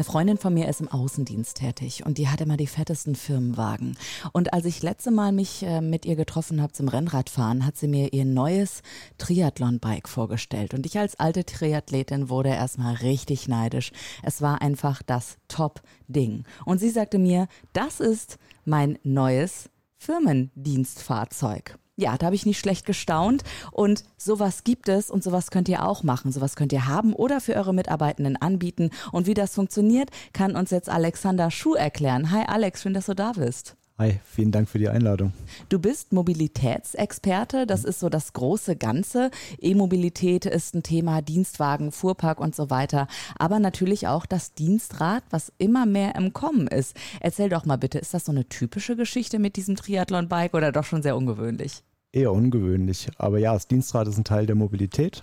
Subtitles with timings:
[0.00, 3.98] Eine Freundin von mir ist im Außendienst tätig und die hat immer die fettesten Firmenwagen.
[4.32, 7.86] Und als ich letzte Mal mich äh, mit ihr getroffen habe zum Rennradfahren, hat sie
[7.86, 8.80] mir ihr neues
[9.18, 10.72] Triathlon-Bike vorgestellt.
[10.72, 13.92] Und ich als alte Triathletin wurde erstmal richtig neidisch.
[14.22, 16.44] Es war einfach das Top-Ding.
[16.64, 21.76] Und sie sagte mir, das ist mein neues Firmendienstfahrzeug.
[22.00, 23.44] Ja, da habe ich nicht schlecht gestaunt.
[23.72, 26.32] Und sowas gibt es und sowas könnt ihr auch machen.
[26.32, 28.88] Sowas könnt ihr haben oder für eure Mitarbeitenden anbieten.
[29.12, 32.30] Und wie das funktioniert, kann uns jetzt Alexander Schuh erklären.
[32.30, 33.76] Hi Alex, schön, dass du da bist.
[33.98, 35.34] Hi, vielen Dank für die Einladung.
[35.68, 39.30] Du bist Mobilitätsexperte, das ist so das große Ganze.
[39.60, 43.08] E-Mobilität ist ein Thema, Dienstwagen, Fuhrpark und so weiter.
[43.38, 46.96] Aber natürlich auch das Dienstrad, was immer mehr im Kommen ist.
[47.20, 50.84] Erzähl doch mal bitte, ist das so eine typische Geschichte mit diesem Triathlon-Bike oder doch
[50.84, 51.82] schon sehr ungewöhnlich?
[52.12, 53.08] Eher ungewöhnlich.
[53.18, 55.22] Aber ja, das Dienstrad ist ein Teil der Mobilität.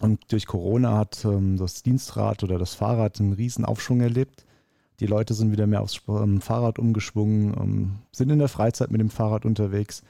[0.00, 4.44] Und durch Corona hat ähm, das Dienstrad oder das Fahrrad einen riesen Aufschwung erlebt.
[5.00, 9.00] Die Leute sind wieder mehr aufs ähm, Fahrrad umgeschwungen, ähm, sind in der Freizeit mit
[9.00, 10.02] dem Fahrrad unterwegs.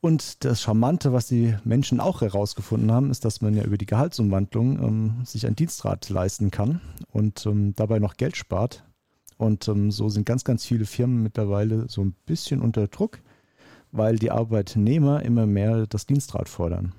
[0.00, 3.86] Und das Charmante, was die Menschen auch herausgefunden haben, ist, dass man ja über die
[3.86, 8.84] Gehaltsumwandlung ähm, sich ein Dienstrad leisten kann und ähm, dabei noch Geld spart.
[9.38, 13.18] Und so sind ganz, ganz viele Firmen mittlerweile so ein bisschen unter Druck
[13.92, 16.92] weil die Arbeitnehmer immer mehr das Dienstrad fordern.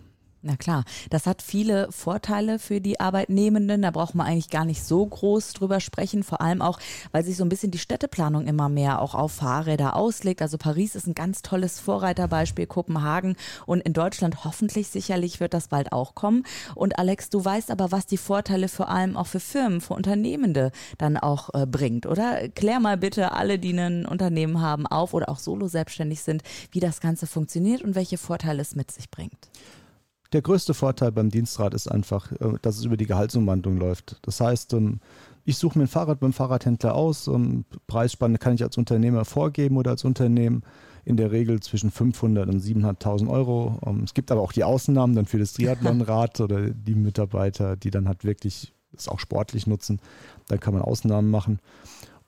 [0.43, 3.81] Na klar, das hat viele Vorteile für die Arbeitnehmenden.
[3.81, 6.21] Da braucht man eigentlich gar nicht so groß drüber sprechen.
[6.21, 6.79] Vor allem auch,
[7.11, 10.43] weil sich so ein bisschen die Städteplanung immer mehr auch auf Fahrräder auslegt.
[10.43, 13.35] Also Paris ist ein ganz tolles Vorreiterbeispiel, Kopenhagen
[13.65, 16.43] und in Deutschland hoffentlich sicherlich wird das bald auch kommen.
[16.75, 20.71] Und Alex, du weißt aber, was die Vorteile vor allem auch für Firmen, für Unternehmende
[20.99, 22.47] dann auch äh, bringt, oder?
[22.49, 26.79] Klär mal bitte alle, die ein Unternehmen haben, auf oder auch solo selbstständig sind, wie
[26.79, 29.49] das Ganze funktioniert und welche Vorteile es mit sich bringt.
[30.33, 34.17] Der größte Vorteil beim Dienstrat ist einfach, äh, dass es über die Gehaltsumwandlung läuft.
[34.23, 34.99] Das heißt, ähm,
[35.45, 37.27] ich suche mir ein Fahrrad beim Fahrradhändler aus.
[37.27, 40.63] Ähm, Preisspanne kann ich als Unternehmer vorgeben oder als Unternehmen
[41.05, 43.79] in der Regel zwischen 500 und 700.000 Euro.
[43.85, 47.91] Ähm, es gibt aber auch die Ausnahmen dann für das Triathlonrad oder die Mitarbeiter, die
[47.91, 50.01] dann halt wirklich das auch sportlich nutzen.
[50.47, 51.59] Dann kann man Ausnahmen machen.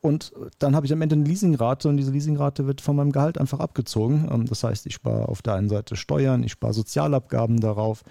[0.01, 3.37] Und dann habe ich am Ende eine Leasingrate und diese Leasingrate wird von meinem Gehalt
[3.37, 4.29] einfach abgezogen.
[4.31, 8.03] Ähm, das heißt, ich spare auf der einen Seite Steuern, ich spare Sozialabgaben darauf.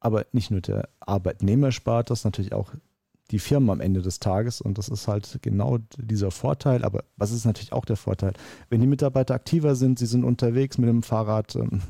[0.00, 2.72] Aber nicht nur der Arbeitnehmer spart das, natürlich auch
[3.30, 4.60] die Firmen am Ende des Tages.
[4.60, 6.84] Und das ist halt genau dieser Vorteil.
[6.84, 8.32] Aber was ist natürlich auch der Vorteil?
[8.68, 11.82] Wenn die Mitarbeiter aktiver sind, sie sind unterwegs mit dem Fahrrad, ähm,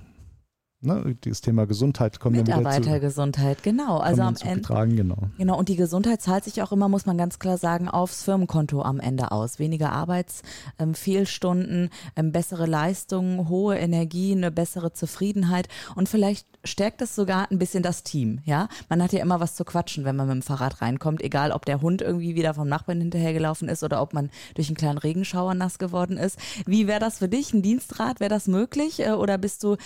[0.81, 3.99] Ne, das Thema Gesundheit kommt Mitarbeitergesundheit, genau.
[3.99, 4.63] Also am Ende.
[4.63, 5.17] Tragen, genau.
[5.37, 5.59] Genau.
[5.59, 9.01] Und die Gesundheit zahlt sich auch immer, muss man ganz klar sagen, aufs Firmenkonto am
[9.01, 9.59] Ende aus.
[9.59, 15.67] Weniger Arbeitsfehlstunden, ähm, ähm, bessere Leistungen, hohe Energie, eine bessere Zufriedenheit
[15.97, 18.69] und vielleicht stärkt es sogar ein bisschen das Team, ja.
[18.89, 21.65] Man hat ja immer was zu quatschen, wenn man mit dem Fahrrad reinkommt, egal ob
[21.65, 25.55] der Hund irgendwie wieder vom Nachbarn hinterhergelaufen ist oder ob man durch einen kleinen Regenschauer
[25.55, 26.39] nass geworden ist.
[26.67, 28.21] Wie wäre das für dich, ein Dienstrad?
[28.21, 29.01] Wäre das möglich?
[29.01, 29.77] Äh, oder bist du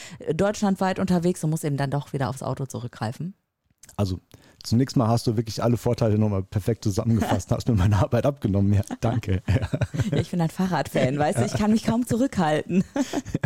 [0.83, 3.35] deutschlandweit unterwegs und musst eben dann doch wieder aufs Auto zurückgreifen?
[3.97, 4.21] Also
[4.65, 8.73] Zunächst mal hast du wirklich alle Vorteile nochmal perfekt zusammengefasst, hast mir meine Arbeit abgenommen.
[8.73, 9.43] Ja, danke.
[10.13, 12.85] Ja, ich bin ein Fahrradfan, weißt du, ich kann mich kaum zurückhalten.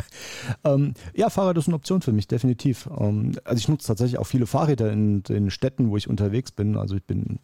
[0.64, 2.86] ähm, ja, Fahrrad ist eine Option für mich, definitiv.
[2.98, 6.76] Ähm, also ich nutze tatsächlich auch viele Fahrräder in den Städten, wo ich unterwegs bin.
[6.76, 7.38] Also ich bin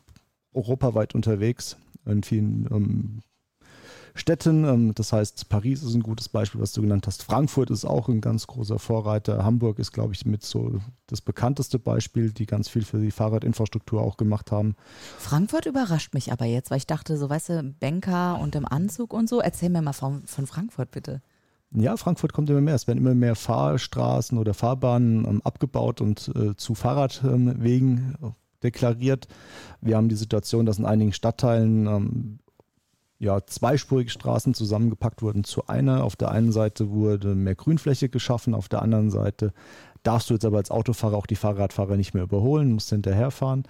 [0.52, 3.22] europaweit unterwegs in vielen ähm,
[4.14, 4.64] Städten.
[4.64, 7.22] Ähm, das heißt, Paris ist ein gutes Beispiel, was du genannt hast.
[7.22, 9.44] Frankfurt ist auch ein ganz großer Vorreiter.
[9.44, 14.00] Hamburg ist, glaube ich, mit so das bekannteste Beispiel, die ganz viel für die Fahrradinfrastruktur
[14.00, 14.76] auch gemacht haben.
[15.18, 19.12] Frankfurt überrascht mich aber jetzt, weil ich dachte, so weißt du, Banker und im Anzug
[19.12, 19.40] und so.
[19.40, 21.22] Erzähl mir mal von, von Frankfurt bitte.
[21.74, 22.74] Ja, Frankfurt kommt immer mehr.
[22.74, 28.26] Es werden immer mehr Fahrstraßen oder Fahrbahnen ähm, abgebaut und äh, zu Fahrradwegen äh,
[28.62, 29.26] deklariert.
[29.80, 32.38] Wir haben die Situation, dass in einigen Stadtteilen ähm,
[33.22, 36.02] ja, zweispurige Straßen zusammengepackt wurden zu einer.
[36.02, 39.52] Auf der einen Seite wurde mehr Grünfläche geschaffen, auf der anderen Seite
[40.02, 43.62] darfst du jetzt aber als Autofahrer auch die Fahrradfahrer nicht mehr überholen, musst hinterherfahren.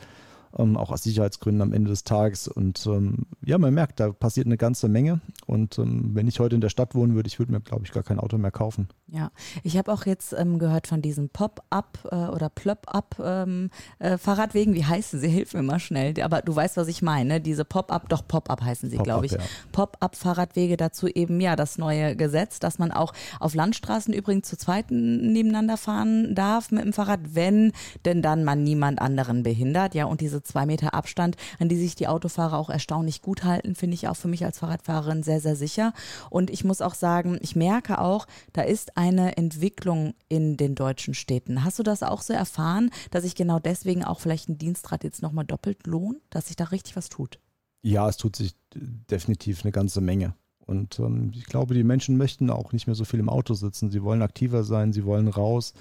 [0.58, 2.49] Ähm, auch aus Sicherheitsgründen am Ende des Tages.
[2.49, 5.20] Und ähm, ja, man merkt, da passiert eine ganze Menge.
[5.46, 7.93] Und ähm, wenn ich heute in der Stadt wohnen würde, ich würde mir, glaube ich,
[7.93, 8.88] gar kein Auto mehr kaufen.
[9.08, 9.31] Ja,
[9.62, 14.75] ich habe auch jetzt ähm, gehört von diesen Pop-up äh, oder Plop-up ähm, äh, Fahrradwegen.
[14.75, 15.28] Wie heißen sie?
[15.32, 16.14] Hilf mir mal schnell.
[16.22, 17.40] Aber du weißt, was ich meine.
[17.40, 19.32] Diese Pop-up, doch Pop-up heißen sie, glaube ich.
[19.32, 19.38] Ja.
[19.72, 24.56] Pop-up Fahrradwege dazu eben ja das neue Gesetz, dass man auch auf Landstraßen übrigens zu
[24.56, 27.72] zweiten nebeneinander fahren darf mit dem Fahrrad, wenn
[28.04, 29.94] denn dann man niemand anderen behindert.
[29.94, 33.75] Ja, und diese zwei Meter Abstand, an die sich die Autofahrer auch erstaunlich gut halten,
[33.75, 35.93] finde ich auch für mich als Fahrradfahrerin sehr, sehr sicher.
[36.31, 41.15] Und ich muss auch sagen, ich merke auch, da ist eine Entwicklung in den deutschen
[41.15, 41.65] Städten.
[41.65, 45.23] Hast du das auch so erfahren, dass sich genau deswegen auch vielleicht ein Dienstrad jetzt
[45.23, 47.38] nochmal doppelt lohnt, dass sich da richtig was tut?
[47.83, 50.35] Ja, es tut sich definitiv eine ganze Menge.
[50.67, 53.91] Und ähm, ich glaube, die Menschen möchten auch nicht mehr so viel im Auto sitzen.
[53.91, 55.75] Sie wollen aktiver sein, sie wollen raus.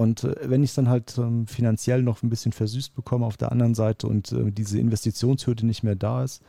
[0.00, 3.36] Und äh, wenn ich es dann halt ähm, finanziell noch ein bisschen versüßt bekomme auf
[3.36, 6.42] der anderen Seite und äh, diese Investitionshürde nicht mehr da ist,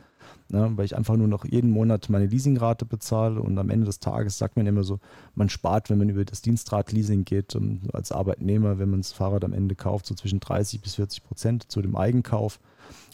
[0.48, 4.00] ne, weil ich einfach nur noch jeden Monat meine Leasingrate bezahle und am Ende des
[4.00, 5.00] Tages sagt man immer so,
[5.34, 9.44] man spart, wenn man über das Dienstrad-Leasing geht, um, als Arbeitnehmer, wenn man das Fahrrad
[9.44, 12.58] am Ende kauft, so zwischen 30 bis 40 Prozent zu dem Eigenkauf.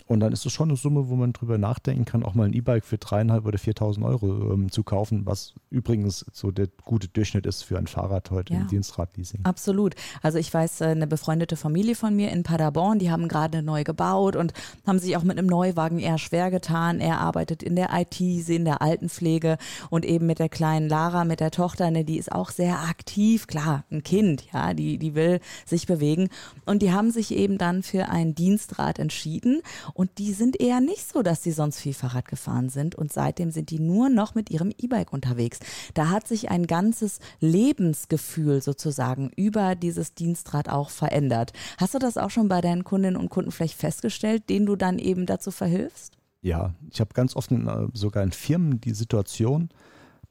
[0.09, 2.55] Und dann ist es schon eine Summe, wo man drüber nachdenken kann, auch mal ein
[2.55, 7.45] E-Bike für dreieinhalb oder 4.000 Euro ähm, zu kaufen, was übrigens so der gute Durchschnitt
[7.45, 9.41] ist für ein Fahrrad heute ja, im Dienstradleasing.
[9.45, 9.95] Absolut.
[10.23, 13.85] Also ich weiß, äh, eine befreundete Familie von mir in Paderborn, die haben gerade neu
[13.85, 14.55] gebaut und
[14.87, 17.01] haben sich auch mit einem Neuwagen eher schwer getan.
[17.09, 19.57] Er arbeitet in der IT, sie in der Altenpflege
[19.89, 23.47] und eben mit der kleinen Lara, mit der Tochter, ne, die ist auch sehr aktiv.
[23.47, 26.29] Klar, ein Kind, ja, die, die will sich bewegen.
[26.67, 29.63] Und die haben sich eben dann für ein Dienstrad entschieden
[29.95, 32.95] und die sind eher nicht so, dass sie sonst viel Fahrrad gefahren sind.
[32.95, 35.61] Und seitdem sind die nur noch mit ihrem E-Bike unterwegs.
[35.95, 41.55] Da hat sich ein ganzes Lebensgefühl sozusagen über dieses Dienstrad auch verändert.
[41.79, 44.99] Hast du das auch schon bei deinen Kundinnen und Kunden vielleicht festgestellt, denen du dann
[44.99, 46.18] eben dazu verhilfst?
[46.41, 49.71] Ja, ich habe ganz oft in, äh, sogar in Firmen die Situation,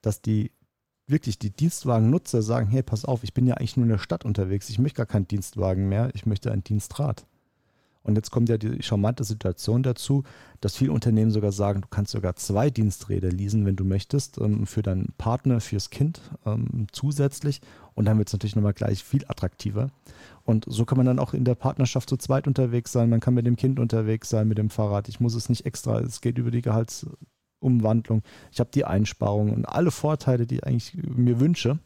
[0.01, 0.51] dass die
[1.07, 4.25] wirklich die Dienstwagennutzer sagen, hey, pass auf, ich bin ja eigentlich nur in der Stadt
[4.25, 7.25] unterwegs, ich möchte gar keinen Dienstwagen mehr, ich möchte ein Dienstrad.
[8.03, 10.23] Und jetzt kommt ja die charmante Situation dazu,
[10.61, 14.65] dass viele Unternehmen sogar sagen, du kannst sogar zwei Diensträder leasen, wenn du möchtest, ähm,
[14.65, 17.59] für deinen Partner, fürs Kind ähm, zusätzlich.
[17.97, 19.89] Und dann wird es natürlich nochmal gleich viel attraktiver.
[20.45, 23.09] Und so kann man dann auch in der Partnerschaft zu zweit unterwegs sein.
[23.09, 25.09] Man kann mit dem Kind unterwegs sein, mit dem Fahrrad.
[25.09, 28.21] Ich muss es nicht extra, es geht über die Gehaltsumwandlung.
[28.51, 31.79] Ich habe die Einsparungen und alle Vorteile, die ich eigentlich mir wünsche.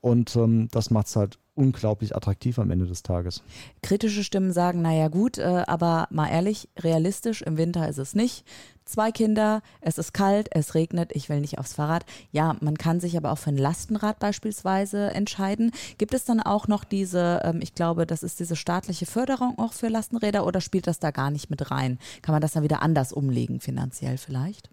[0.00, 3.42] Und ähm, das macht es halt unglaublich attraktiv am Ende des Tages.
[3.82, 8.44] Kritische Stimmen sagen, naja gut, äh, aber mal ehrlich, realistisch, im Winter ist es nicht.
[8.84, 12.04] Zwei Kinder, es ist kalt, es regnet, ich will nicht aufs Fahrrad.
[12.32, 15.70] Ja, man kann sich aber auch für ein Lastenrad beispielsweise entscheiden.
[15.98, 19.72] Gibt es dann auch noch diese, ähm, ich glaube, das ist diese staatliche Förderung auch
[19.72, 21.98] für Lastenräder oder spielt das da gar nicht mit rein?
[22.22, 24.71] Kann man das dann wieder anders umlegen finanziell vielleicht?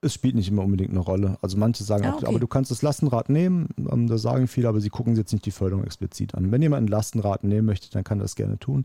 [0.00, 1.38] Es spielt nicht immer unbedingt eine Rolle.
[1.42, 2.24] Also manche sagen ah, okay.
[2.24, 3.68] auch, aber du kannst das Lastenrad nehmen.
[3.90, 6.52] Ähm, da sagen viele, aber sie gucken jetzt nicht die Förderung explizit an.
[6.52, 8.84] Wenn jemand ein Lastenrad nehmen möchte, dann kann er das gerne tun.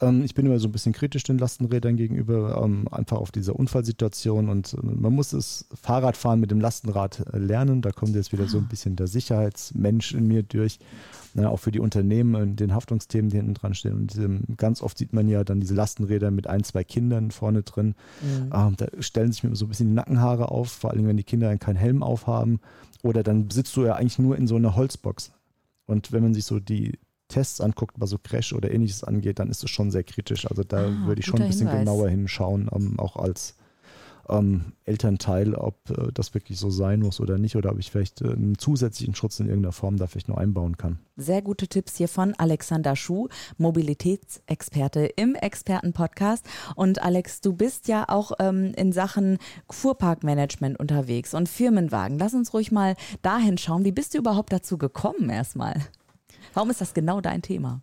[0.00, 3.56] Ähm, ich bin immer so ein bisschen kritisch den Lastenrädern gegenüber, ähm, einfach auf dieser
[3.56, 4.48] Unfallsituation.
[4.48, 7.82] Und äh, man muss das Fahrradfahren mit dem Lastenrad äh, lernen.
[7.82, 8.70] Da kommt jetzt wieder so ein ah.
[8.70, 10.78] bisschen der Sicherheitsmensch in mir durch
[11.34, 13.94] ne, auch für die Unternehmen und den Haftungsthemen, die hinten dran stehen.
[13.94, 17.94] Und ganz oft sieht man ja dann diese Lastenräder mit ein, zwei Kindern vorne drin.
[18.22, 18.50] Mhm.
[18.50, 21.48] Da stellen sich mir so ein bisschen die Nackenhaare auf, vor allem wenn die Kinder
[21.48, 22.60] dann keinen Helm aufhaben.
[23.02, 25.32] Oder dann sitzt du ja eigentlich nur in so einer Holzbox.
[25.86, 26.98] Und wenn man sich so die
[27.28, 30.48] Tests anguckt, was so Crash oder ähnliches angeht, dann ist es schon sehr kritisch.
[30.48, 31.80] Also da ah, würde ich schon ein bisschen Hinweis.
[31.84, 33.56] genauer hinschauen, um, ähm, auch als
[34.28, 38.22] ähm, Elternteil, ob äh, das wirklich so sein muss oder nicht, oder ob ich vielleicht
[38.22, 40.98] äh, einen zusätzlichen Schutz in irgendeiner Form da vielleicht noch einbauen kann.
[41.16, 43.28] Sehr gute Tipps hier von Alexander Schuh,
[43.58, 46.46] Mobilitätsexperte im Expertenpodcast.
[46.76, 49.38] Und Alex, du bist ja auch ähm, in Sachen
[49.70, 52.18] Fuhrparkmanagement unterwegs und Firmenwagen.
[52.18, 53.84] Lass uns ruhig mal dahin schauen.
[53.84, 55.74] Wie bist du überhaupt dazu gekommen erstmal?
[56.52, 57.82] Warum ist das genau dein Thema?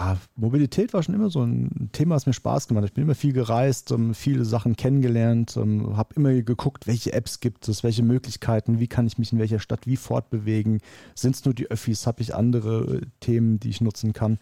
[0.00, 2.90] Ah, Mobilität war schon immer so ein Thema, das mir Spaß gemacht hat.
[2.90, 7.40] Ich bin immer viel gereist, um, viele Sachen kennengelernt, um, habe immer geguckt, welche Apps
[7.40, 10.78] gibt es, welche Möglichkeiten, wie kann ich mich in welcher Stadt wie fortbewegen,
[11.16, 14.38] sind es nur die Öffis, habe ich andere äh, Themen, die ich nutzen kann.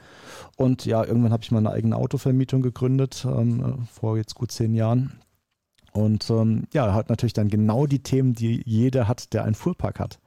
[0.59, 5.13] Und ja, irgendwann habe ich meine eigene Autovermietung gegründet, ähm, vor jetzt gut zehn Jahren.
[5.93, 10.01] Und ähm, ja, hat natürlich dann genau die Themen, die jeder hat, der einen Fuhrpark
[10.01, 10.19] hat.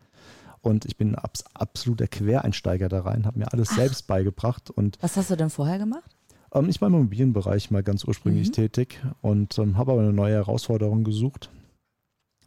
[0.61, 3.75] Und ich bin abs absoluter Quereinsteiger da rein, habe mir alles Ach.
[3.77, 4.69] selbst beigebracht.
[4.69, 6.15] Und Was hast du denn vorher gemacht?
[6.53, 8.53] Ähm, ich war im Immobilienbereich mal ganz ursprünglich mhm.
[8.53, 11.49] tätig und ähm, habe aber eine neue Herausforderung gesucht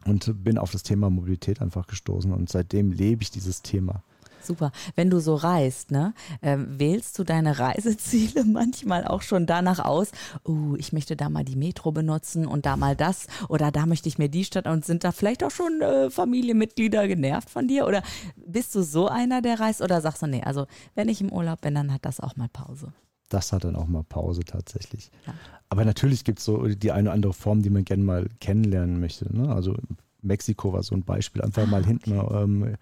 [0.05, 2.31] und bin auf das Thema Mobilität einfach gestoßen.
[2.31, 4.03] Und seitdem lebe ich dieses Thema.
[4.43, 4.71] Super.
[4.95, 10.11] Wenn du so reist, ne, äh, wählst du deine Reiseziele manchmal auch schon danach aus,
[10.47, 14.09] uh, ich möchte da mal die Metro benutzen und da mal das oder da möchte
[14.09, 17.87] ich mir die Stadt und sind da vielleicht auch schon äh, Familienmitglieder genervt von dir
[17.87, 18.03] oder
[18.35, 21.61] bist du so einer, der reist oder sagst du, nee, also wenn ich im Urlaub
[21.61, 22.93] bin, dann hat das auch mal Pause?
[23.29, 25.09] Das hat dann auch mal Pause tatsächlich.
[25.25, 25.33] Ja.
[25.69, 28.99] Aber natürlich gibt es so die eine oder andere Form, die man gerne mal kennenlernen
[28.99, 29.35] möchte.
[29.35, 29.49] Ne?
[29.53, 29.75] Also
[30.23, 31.41] Mexiko war so ein Beispiel.
[31.41, 32.75] Einfach ah, mal hinten ähm,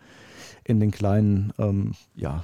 [0.64, 2.44] in den kleinen, ähm, ja,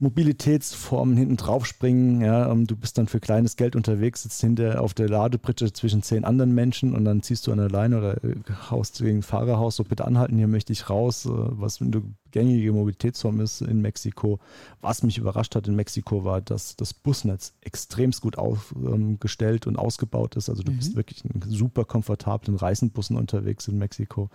[0.00, 2.20] Mobilitätsformen hinten drauf springen.
[2.20, 6.02] Ja, ähm, du bist dann für kleines Geld unterwegs, sitzt hinter auf der Ladebritsche zwischen
[6.02, 8.34] zehn anderen Menschen und dann ziehst du an der Leine oder äh,
[8.70, 12.02] haust gegen Fahrerhaus, so bitte anhalten, hier möchte ich raus, äh, was wenn du
[12.34, 14.40] gängige Mobilitätsform ist in Mexiko.
[14.80, 20.34] Was mich überrascht hat in Mexiko war, dass das Busnetz extremst gut aufgestellt und ausgebaut
[20.34, 20.50] ist.
[20.50, 20.78] Also du mhm.
[20.78, 24.30] bist wirklich in super komfortablen Reisenbussen unterwegs in Mexiko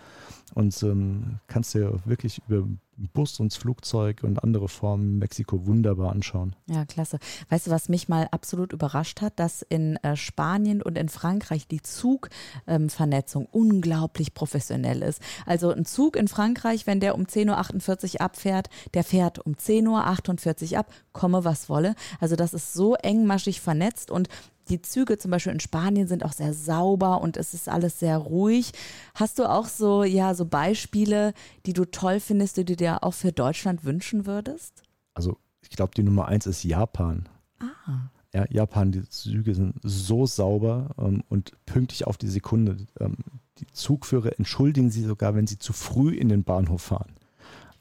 [0.56, 2.66] und ähm, kannst dir wirklich über
[3.14, 6.56] Bus und Flugzeug und andere Formen Mexiko wunderbar anschauen.
[6.68, 7.20] Ja, klasse.
[7.50, 11.68] Weißt du, was mich mal absolut überrascht hat, dass in äh, Spanien und in Frankreich
[11.68, 15.22] die Zugvernetzung ähm, unglaublich professionell ist.
[15.46, 17.89] Also ein Zug in Frankreich, wenn der um 10.48 Uhr
[18.20, 21.96] abfährt, der fährt um 10.48 Uhr ab, komme was wolle.
[22.20, 24.30] Also das ist so engmaschig vernetzt und
[24.70, 28.18] die Züge zum Beispiel in Spanien sind auch sehr sauber und es ist alles sehr
[28.18, 28.72] ruhig.
[29.16, 31.34] Hast du auch so, ja, so Beispiele,
[31.66, 34.84] die du toll findest, die du dir auch für Deutschland wünschen würdest?
[35.16, 37.28] Also, ich glaube, die Nummer eins ist Japan.
[37.60, 38.10] Ah.
[38.34, 42.78] Ja, Japan, die Züge sind so sauber ähm, und pünktlich auf die Sekunde.
[43.00, 43.18] Ähm,
[43.58, 47.16] die Zugführer entschuldigen sie sogar, wenn sie zu früh in den Bahnhof fahren.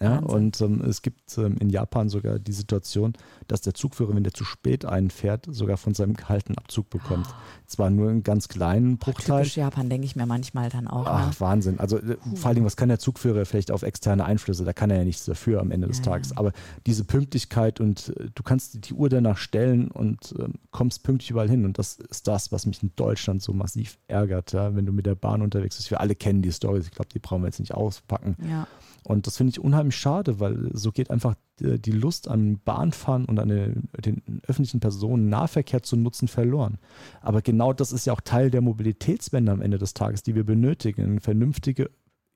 [0.00, 3.14] Ja, und ähm, es gibt ähm, in Japan sogar die Situation,
[3.48, 7.26] dass der Zugführer, wenn der zu spät einfährt, sogar von seinem Gehalt einen Abzug bekommt.
[7.28, 7.34] Oh.
[7.66, 9.42] Zwar nur einen ganz kleinen Bruchteil.
[9.42, 11.04] Typisch Japan denke ich mir manchmal dann auch.
[11.06, 11.40] Ach, ne?
[11.40, 11.80] Wahnsinn.
[11.80, 14.64] Also äh, vor allen Dingen, was kann der Zugführer vielleicht auf externe Einflüsse?
[14.64, 16.36] Da kann er ja nichts dafür am Ende des ja, Tages.
[16.36, 16.52] Aber
[16.86, 21.50] diese Pünktlichkeit und äh, du kannst die Uhr danach stellen und äh, kommst pünktlich überall
[21.50, 21.64] hin.
[21.64, 24.76] Und das ist das, was mich in Deutschland so massiv ärgert, ja?
[24.76, 25.90] wenn du mit der Bahn unterwegs bist.
[25.90, 26.86] Wir alle kennen die Stories.
[26.86, 28.36] Ich glaube, die brauchen wir jetzt nicht auspacken.
[28.48, 28.68] Ja.
[29.04, 33.38] Und das finde ich unheimlich schade, weil so geht einfach die Lust an Bahnfahren und
[33.40, 36.78] an den öffentlichen Personennahverkehr zu nutzen verloren.
[37.20, 40.44] Aber genau das ist ja auch Teil der Mobilitätswende am Ende des Tages, die wir
[40.44, 41.02] benötigen.
[41.02, 41.90] Eine vernünftige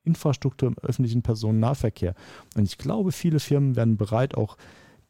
[0.04, 2.14] Infrastruktur im öffentlichen Personennahverkehr.
[2.56, 4.56] Und ich glaube, viele Firmen werden bereit, auch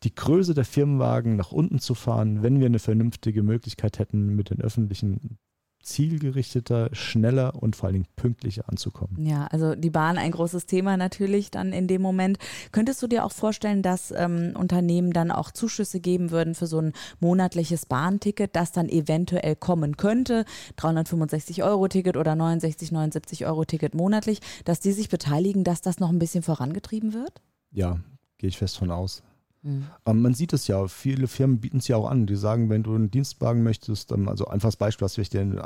[0.02, 4.50] die Größe der Firmenwagen nach unten zu fahren, wenn wir eine vernünftige Möglichkeit hätten, mit
[4.50, 5.38] den öffentlichen
[5.82, 9.24] zielgerichteter, schneller und vor allen Dingen pünktlicher anzukommen.
[9.24, 12.38] Ja, also die Bahn ein großes Thema natürlich dann in dem Moment.
[12.70, 16.80] Könntest du dir auch vorstellen, dass ähm, Unternehmen dann auch Zuschüsse geben würden für so
[16.80, 20.44] ein monatliches Bahnticket, das dann eventuell kommen könnte,
[20.76, 25.98] 365 Euro Ticket oder 69, 79 Euro Ticket monatlich, dass die sich beteiligen, dass das
[25.98, 27.42] noch ein bisschen vorangetrieben wird?
[27.70, 28.00] Ja,
[28.38, 29.22] gehe ich fest von aus.
[29.62, 29.86] Mhm.
[30.06, 32.26] Ähm, man sieht es ja, viele Firmen bieten es ja auch an.
[32.26, 35.60] Die sagen, wenn du einen Dienstwagen möchtest, ähm, also einfaches Beispiel, hast du ähm,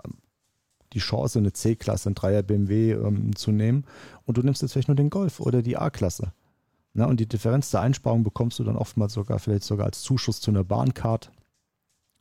[0.93, 3.85] die Chance, eine C-Klasse, ein Dreier BMW ähm, zu nehmen
[4.25, 6.33] und du nimmst jetzt vielleicht nur den Golf oder die A-Klasse.
[6.95, 10.51] und die Differenz der Einsparung bekommst du dann oftmals sogar vielleicht sogar als Zuschuss zu
[10.51, 11.33] einer Bahncard.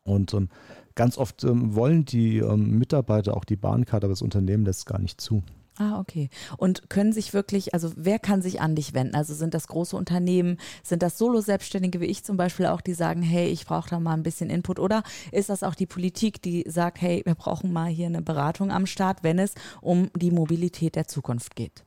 [0.03, 0.49] Und ähm,
[0.95, 5.19] ganz oft wollen die Mitarbeiter auch die Bahncard, aber das Unternehmen lässt es gar nicht
[5.19, 5.43] zu.
[5.77, 6.29] Ah, okay.
[6.57, 9.13] Und können sich wirklich, also wer kann sich an dich wenden?
[9.13, 13.21] Also sind das große Unternehmen, sind das Solo-Selbstständige wie ich zum Beispiel auch, die sagen,
[13.21, 14.79] hey, ich brauche da mal ein bisschen Input?
[14.79, 15.03] Oder
[15.33, 18.85] ist das auch die Politik, die sagt, hey, wir brauchen mal hier eine Beratung am
[18.85, 21.83] Start, wenn es um die Mobilität der Zukunft geht?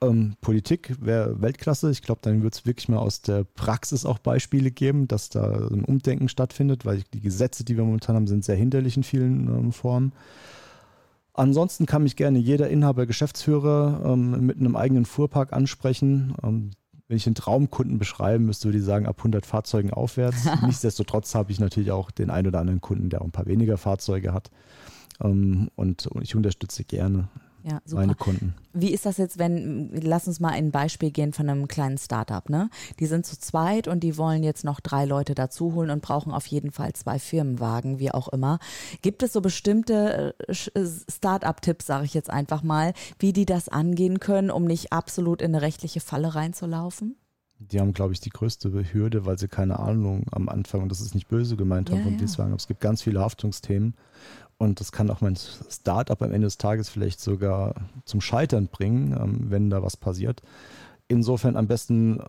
[0.00, 1.90] Ähm, Politik wäre Weltklasse.
[1.90, 5.68] Ich glaube, dann wird es wirklich mal aus der Praxis auch Beispiele geben, dass da
[5.68, 9.48] ein Umdenken stattfindet, weil die Gesetze, die wir momentan haben, sind sehr hinderlich in vielen
[9.48, 10.12] ähm, Formen.
[11.38, 16.34] Ansonsten kann mich gerne jeder Inhaber, Geschäftsführer ähm, mit einem eigenen Fuhrpark ansprechen.
[16.42, 16.72] Ähm,
[17.06, 20.48] wenn ich einen Traumkunden beschreiben müsste, würde ich sagen, ab 100 Fahrzeugen aufwärts.
[20.66, 23.78] Nichtsdestotrotz habe ich natürlich auch den einen oder anderen Kunden, der auch ein paar weniger
[23.78, 24.50] Fahrzeuge hat.
[25.22, 27.28] Ähm, und, und ich unterstütze gerne
[27.64, 28.54] ja, meine Kunden.
[28.72, 32.48] Wie ist das jetzt, wenn, lass uns mal ein Beispiel gehen von einem kleinen Startup,
[32.48, 32.70] ne?
[33.00, 36.32] Die sind zu zweit und die wollen jetzt noch drei Leute dazu holen und brauchen
[36.32, 38.58] auf jeden Fall zwei Firmenwagen, wie auch immer.
[39.02, 43.68] Gibt es so bestimmte äh, äh, Startup-Tipps, sage ich jetzt einfach mal, wie die das
[43.68, 47.16] angehen können, um nicht absolut in eine rechtliche Falle reinzulaufen?
[47.60, 51.00] Die haben, glaube ich, die größte Hürde, weil sie keine Ahnung am Anfang, und das
[51.00, 52.18] ist nicht böse gemeint haben ja, vom ja.
[52.18, 53.94] Dienstwagen, aber es gibt ganz viele Haftungsthemen.
[54.58, 57.74] Und das kann auch mein Startup am Ende des Tages vielleicht sogar
[58.04, 60.42] zum Scheitern bringen, ähm, wenn da was passiert.
[61.06, 62.20] Insofern am besten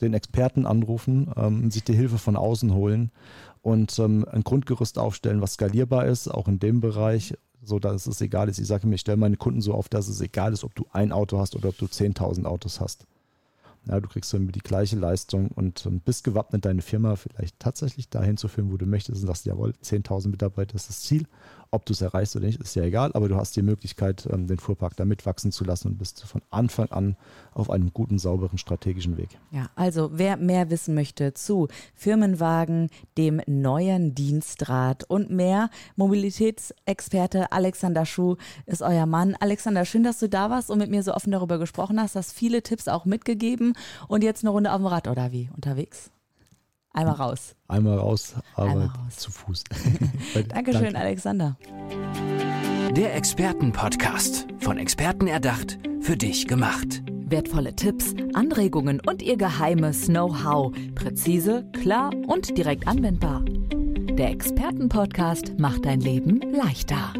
[0.00, 3.10] den Experten anrufen, ähm, sich die Hilfe von außen holen
[3.60, 8.22] und ähm, ein Grundgerüst aufstellen, was skalierbar ist, auch in dem Bereich, so dass es
[8.22, 8.58] egal ist.
[8.58, 10.86] Ich sage mir, ich stelle meine Kunden so auf, dass es egal ist, ob du
[10.92, 13.06] ein Auto hast oder ob du 10.000 Autos hast.
[13.86, 18.36] Ja, du kriegst dann die gleiche Leistung und bist gewappnet, deine Firma vielleicht tatsächlich dahin
[18.36, 21.26] zu führen, wo du möchtest und sagst, jawohl, 10.000 Mitarbeiter ist das Ziel.
[21.72, 24.48] Ob du es erreichst oder nicht, ist ja egal, aber du hast die Möglichkeit, ähm,
[24.48, 27.16] den Fuhrpark da mitwachsen zu lassen und bist von Anfang an
[27.52, 29.38] auf einem guten, sauberen, strategischen Weg.
[29.52, 38.04] Ja, also wer mehr wissen möchte zu Firmenwagen, dem neuen Dienstrad und mehr, Mobilitätsexperte Alexander
[38.04, 38.34] Schuh
[38.66, 39.36] ist euer Mann.
[39.38, 42.32] Alexander, schön, dass du da warst und mit mir so offen darüber gesprochen hast, hast
[42.32, 43.74] viele Tipps auch mitgegeben
[44.08, 46.10] und jetzt eine Runde auf dem Rad oder wie unterwegs?
[46.92, 47.54] Einmal raus.
[47.68, 49.16] Einmal raus, aber Einmal raus.
[49.16, 49.64] zu Fuß.
[50.48, 50.92] Dankeschön, Danke.
[50.92, 51.56] Der Alexander.
[53.20, 54.46] Expertenpodcast.
[54.58, 57.02] Von Experten erdacht, für dich gemacht.
[57.06, 60.72] Wertvolle Tipps, Anregungen und ihr geheimes Know-how.
[60.96, 63.44] Präzise, klar und direkt anwendbar.
[63.44, 67.12] Der Expertenpodcast macht dein Leben leichter.